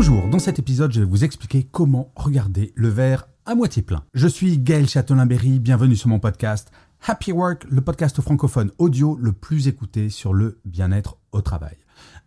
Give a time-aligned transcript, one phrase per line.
[0.00, 4.02] Bonjour, dans cet épisode, je vais vous expliquer comment regarder le verre à moitié plein.
[4.14, 6.72] Je suis Gaël Châtelain-Berry, bienvenue sur mon podcast
[7.06, 11.76] Happy Work, le podcast francophone audio le plus écouté sur le bien-être au travail.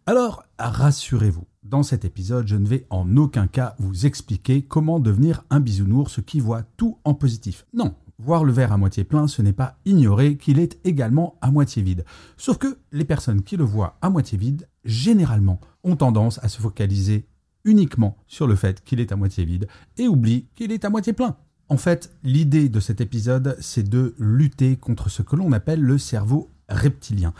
[0.06, 5.44] Alors, rassurez-vous, dans cet épisode, je ne vais en aucun cas vous expliquer comment devenir
[5.50, 7.66] un bisounours qui voit tout en positif.
[7.74, 11.50] Non, voir le verre à moitié plein, ce n'est pas ignorer qu'il est également à
[11.50, 12.06] moitié vide.
[12.38, 16.62] Sauf que les personnes qui le voient à moitié vide, généralement, ont tendance à se
[16.62, 17.26] focaliser
[17.66, 21.14] uniquement sur le fait qu'il est à moitié vide et oublient qu'il est à moitié
[21.14, 21.36] plein.
[21.70, 25.98] En fait, l'idée de cet épisode, c'est de lutter contre ce que l'on appelle le
[25.98, 27.34] cerveau reptilien.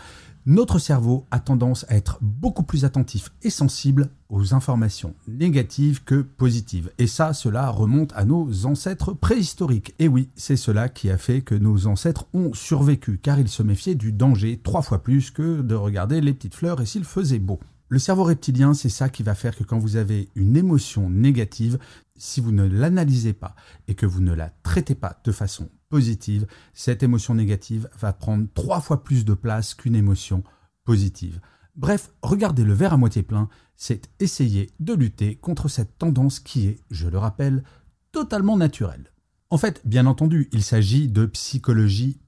[0.46, 6.20] Notre cerveau a tendance à être beaucoup plus attentif et sensible aux informations négatives que
[6.20, 6.90] positives.
[6.98, 9.94] Et ça, cela remonte à nos ancêtres préhistoriques.
[9.98, 13.62] Et oui, c'est cela qui a fait que nos ancêtres ont survécu, car ils se
[13.62, 17.38] méfiaient du danger trois fois plus que de regarder les petites fleurs et s'il faisait
[17.38, 17.58] beau.
[17.88, 21.78] Le cerveau reptilien, c'est ça qui va faire que quand vous avez une émotion négative,
[22.16, 23.54] si vous ne l'analysez pas
[23.88, 28.46] et que vous ne la traitez pas de façon positive, cette émotion négative va prendre
[28.54, 30.42] trois fois plus de place qu'une émotion
[30.84, 31.40] positive.
[31.76, 36.68] Bref, regarder le verre à moitié plein, c'est essayer de lutter contre cette tendance qui
[36.68, 37.64] est, je le rappelle,
[38.12, 39.12] totalement naturelle.
[39.50, 42.18] En fait, bien entendu, il s'agit de psychologie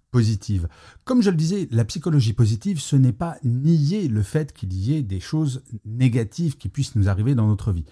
[1.04, 4.94] Comme je le disais, la psychologie positive, ce n'est pas nier le fait qu'il y
[4.94, 7.84] ait des choses négatives qui puissent nous arriver dans notre vie.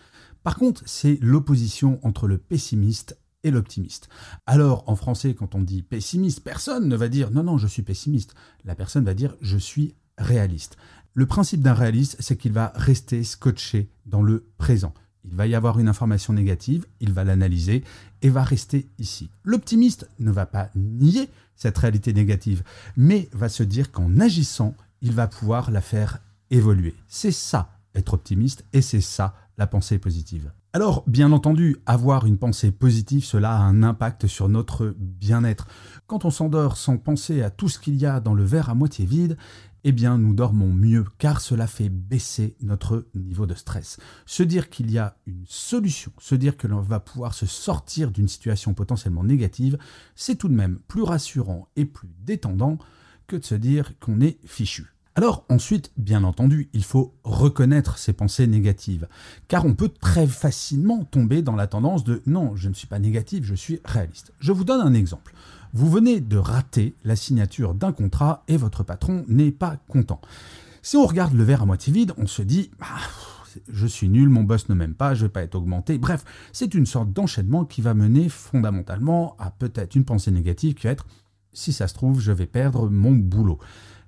[0.42, 4.08] Par contre, c'est l'opposition entre le pessimiste et l'optimiste.
[4.46, 7.82] Alors, en français, quand on dit pessimiste, personne ne va dire non, non, je suis
[7.82, 8.34] pessimiste.
[8.64, 10.76] La personne va dire je suis réaliste.
[11.12, 14.94] Le principe d'un réaliste, c'est qu'il va rester scotché dans le présent.
[15.24, 17.82] Il va y avoir une information négative, il va l'analyser
[18.22, 19.30] et va rester ici.
[19.42, 22.62] L'optimiste ne va pas nier cette réalité négative,
[22.96, 26.20] mais va se dire qu'en agissant, il va pouvoir la faire
[26.50, 26.94] évoluer.
[27.08, 30.50] C'est ça, être optimiste, et c'est ça, la pensée positive.
[30.74, 35.68] Alors, bien entendu, avoir une pensée positive, cela a un impact sur notre bien-être.
[36.08, 38.74] Quand on s'endort sans penser à tout ce qu'il y a dans le verre à
[38.74, 39.36] moitié vide,
[39.84, 43.98] eh bien nous dormons mieux car cela fait baisser notre niveau de stress.
[44.26, 48.10] Se dire qu'il y a une solution, se dire que l'on va pouvoir se sortir
[48.10, 49.78] d'une situation potentiellement négative,
[50.16, 52.78] c'est tout de même plus rassurant et plus détendant
[53.28, 54.93] que de se dire qu'on est fichu.
[55.16, 59.06] Alors ensuite, bien entendu, il faut reconnaître ces pensées négatives,
[59.46, 62.98] car on peut très facilement tomber dans la tendance de non, je ne suis pas
[62.98, 64.32] négatif, je suis réaliste.
[64.40, 65.32] Je vous donne un exemple.
[65.72, 70.20] Vous venez de rater la signature d'un contrat et votre patron n'est pas content.
[70.82, 72.86] Si on regarde le verre à moitié vide, on se dit bah,
[73.68, 75.96] je suis nul, mon boss ne m'aime pas, je ne vais pas être augmenté.
[75.96, 80.88] Bref, c'est une sorte d'enchaînement qui va mener fondamentalement à peut-être une pensée négative qui
[80.88, 81.06] va être
[81.54, 83.58] si ça se trouve, je vais perdre mon boulot.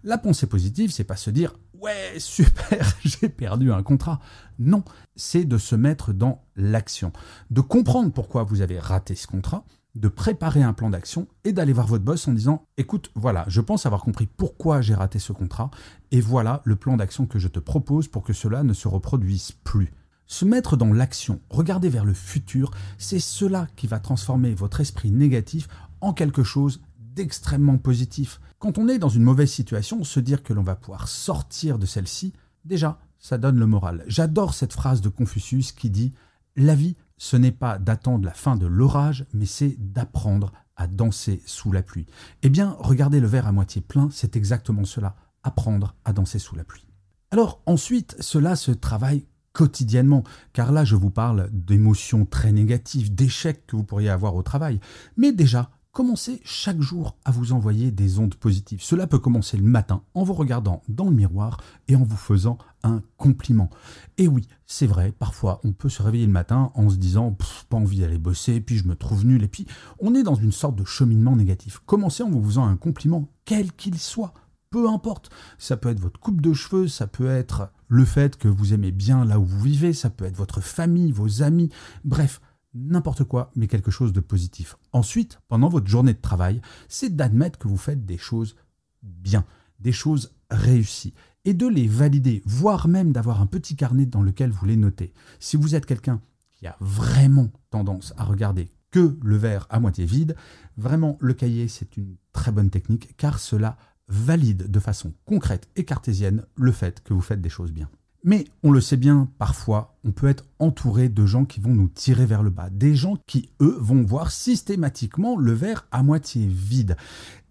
[0.06, 4.20] La pensée positive, c'est pas se dire ouais, super, j'ai perdu un contrat.
[4.60, 4.84] Non,
[5.16, 7.12] c'est de se mettre dans l'action,
[7.50, 9.64] de comprendre pourquoi vous avez raté ce contrat,
[9.96, 13.60] de préparer un plan d'action et d'aller voir votre boss en disant écoute, voilà, je
[13.60, 15.72] pense avoir compris pourquoi j'ai raté ce contrat
[16.12, 19.50] et voilà le plan d'action que je te propose pour que cela ne se reproduise
[19.64, 19.92] plus.
[20.28, 25.10] Se mettre dans l'action, regarder vers le futur, c'est cela qui va transformer votre esprit
[25.10, 25.66] négatif
[26.00, 26.80] en quelque chose
[27.16, 28.40] d'extrêmement positif.
[28.58, 31.86] Quand on est dans une mauvaise situation, se dire que l'on va pouvoir sortir de
[31.86, 32.34] celle-ci,
[32.64, 34.04] déjà, ça donne le moral.
[34.06, 36.12] J'adore cette phrase de Confucius qui dit
[36.56, 41.42] La vie, ce n'est pas d'attendre la fin de l'orage, mais c'est d'apprendre à danser
[41.46, 42.06] sous la pluie.
[42.42, 46.54] Eh bien, regardez le verre à moitié plein, c'est exactement cela, apprendre à danser sous
[46.54, 46.86] la pluie.
[47.30, 50.22] Alors ensuite, cela se travaille quotidiennement,
[50.52, 54.80] car là je vous parle d'émotions très négatives, d'échecs que vous pourriez avoir au travail,
[55.16, 58.82] mais déjà commencez chaque jour à vous envoyer des ondes positives.
[58.82, 61.56] Cela peut commencer le matin en vous regardant dans le miroir
[61.88, 63.70] et en vous faisant un compliment.
[64.18, 67.34] Et oui, c'est vrai, parfois on peut se réveiller le matin en se disant
[67.70, 69.66] pas envie d'aller bosser, puis je me trouve nul, et puis
[69.98, 71.80] on est dans une sorte de cheminement négatif.
[71.86, 74.34] Commencez en vous faisant un compliment, quel qu'il soit.
[74.68, 78.48] Peu importe, ça peut être votre coupe de cheveux, ça peut être le fait que
[78.48, 81.70] vous aimez bien là où vous vivez, ça peut être votre famille, vos amis,
[82.04, 82.42] bref,
[82.76, 84.76] n'importe quoi, mais quelque chose de positif.
[84.92, 88.56] Ensuite, pendant votre journée de travail, c'est d'admettre que vous faites des choses
[89.02, 89.44] bien,
[89.80, 91.14] des choses réussies.
[91.44, 95.14] et de les valider, voire même d'avoir un petit carnet dans lequel vous les notez.
[95.38, 96.20] Si vous êtes quelqu'un
[96.54, 100.34] qui a vraiment tendance à regarder que le verre à moitié vide,
[100.76, 103.76] vraiment le cahier c'est une très bonne technique car cela
[104.08, 107.88] valide de façon concrète et cartésienne le fait que vous faites des choses bien.
[108.28, 111.86] Mais on le sait bien, parfois, on peut être entouré de gens qui vont nous
[111.86, 116.44] tirer vers le bas, des gens qui, eux, vont voir systématiquement le verre à moitié
[116.44, 116.96] vide.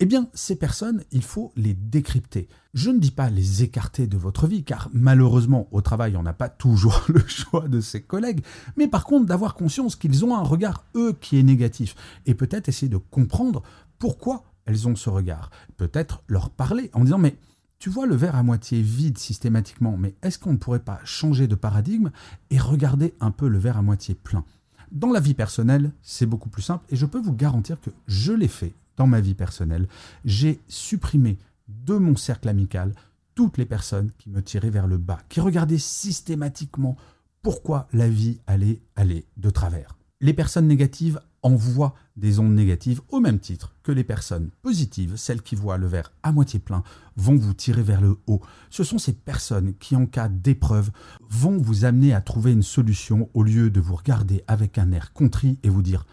[0.01, 2.49] Eh bien, ces personnes, il faut les décrypter.
[2.73, 6.33] Je ne dis pas les écarter de votre vie, car malheureusement, au travail, on n'a
[6.33, 8.43] pas toujours le choix de ses collègues,
[8.75, 11.95] mais par contre, d'avoir conscience qu'ils ont un regard, eux, qui est négatif,
[12.25, 13.63] et peut-être essayer de comprendre
[13.97, 15.51] pourquoi elles ont ce regard.
[15.77, 17.37] Peut-être leur parler en disant, mais
[17.85, 21.45] tu vois le verre à moitié vide systématiquement, mais est-ce qu'on ne pourrait pas changer
[21.45, 22.09] de paradigme
[22.49, 24.43] et regarder un peu le verre à moitié plein?
[24.91, 28.33] Dans la vie personnelle, c'est beaucoup plus simple et je peux vous garantir que je
[28.33, 29.87] l'ai fait dans ma vie personnelle.
[30.23, 31.37] J'ai supprimé
[31.67, 32.95] de mon cercle amical
[33.35, 36.97] toutes les personnes qui me tiraient vers le bas, qui regardaient systématiquement
[37.43, 39.95] pourquoi la vie allait aller de travers.
[40.21, 45.43] Les personnes négatives envoient des ondes négatives au même titre que les personnes positives, celles
[45.43, 46.81] qui voient le verre à moitié plein,
[47.17, 48.41] vont vous tirer vers le haut.
[48.71, 50.89] Ce sont ces personnes qui, en cas d'épreuve,
[51.29, 55.13] vont vous amener à trouver une solution au lieu de vous regarder avec un air
[55.13, 56.07] contrit et vous dire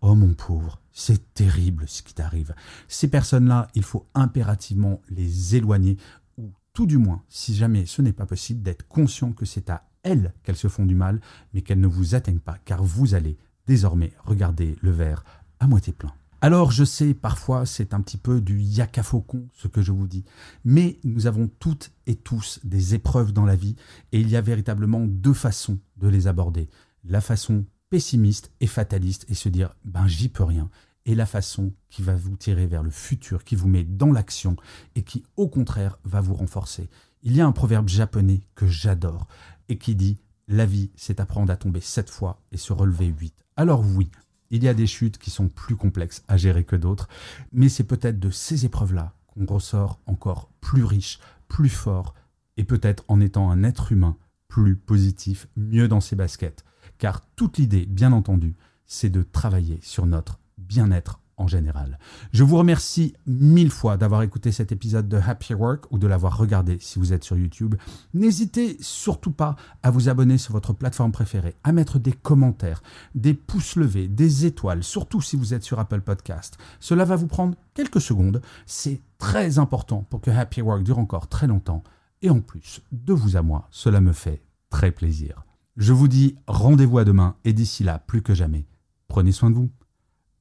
[0.00, 2.54] Oh mon pauvre, c'est terrible ce qui t'arrive.
[2.88, 5.98] Ces personnes-là, il faut impérativement les éloigner,
[6.38, 9.84] ou tout du moins, si jamais ce n'est pas possible, d'être conscient que c'est à
[10.04, 11.20] elles qu'elles se font du mal,
[11.52, 13.36] mais qu'elles ne vous atteignent pas, car vous allez
[13.70, 15.22] désormais regarder le verre
[15.60, 16.12] à moitié plein.
[16.40, 20.08] Alors je sais, parfois c'est un petit peu du yaka faucon ce que je vous
[20.08, 20.24] dis,
[20.64, 23.76] mais nous avons toutes et tous des épreuves dans la vie
[24.10, 26.68] et il y a véritablement deux façons de les aborder.
[27.04, 30.68] La façon pessimiste et fataliste et se dire ben j'y peux rien
[31.06, 34.56] et la façon qui va vous tirer vers le futur, qui vous met dans l'action
[34.96, 36.90] et qui au contraire va vous renforcer.
[37.22, 39.28] Il y a un proverbe japonais que j'adore
[39.68, 40.18] et qui dit
[40.50, 43.34] la vie, c'est apprendre à tomber sept fois et se relever huit.
[43.56, 44.10] Alors oui,
[44.50, 47.08] il y a des chutes qui sont plus complexes à gérer que d'autres,
[47.52, 52.14] mais c'est peut-être de ces épreuves-là qu'on ressort encore plus riche, plus fort,
[52.56, 54.16] et peut-être en étant un être humain
[54.48, 56.64] plus positif, mieux dans ses baskets.
[56.98, 58.56] Car toute l'idée, bien entendu,
[58.86, 61.98] c'est de travailler sur notre bien-être général.
[62.32, 66.36] Je vous remercie mille fois d'avoir écouté cet épisode de Happy Work ou de l'avoir
[66.36, 67.74] regardé si vous êtes sur YouTube.
[68.14, 72.82] N'hésitez surtout pas à vous abonner sur votre plateforme préférée, à mettre des commentaires,
[73.14, 76.58] des pouces levés, des étoiles, surtout si vous êtes sur Apple Podcast.
[76.78, 78.42] Cela va vous prendre quelques secondes.
[78.66, 81.82] C'est très important pour que Happy Work dure encore très longtemps.
[82.22, 85.44] Et en plus, de vous à moi, cela me fait très plaisir.
[85.76, 88.66] Je vous dis rendez-vous à demain et d'ici là, plus que jamais,
[89.08, 89.70] prenez soin de vous.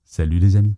[0.04, 0.75] Salut les amis.